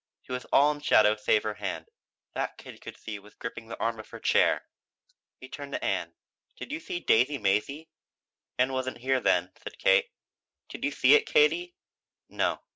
[0.23, 1.85] She was all in shadow save her hand;
[2.33, 4.65] that Katie could see was gripping the arm of her chair.
[5.39, 6.15] He turned to Ann.
[6.57, 7.87] "Did you see 'Daisey Maisey'?"
[8.57, 10.09] "Ann wasn't here then," said Kate.
[10.69, 11.75] "Did you see it, Katie?"
[12.29, 12.61] "No."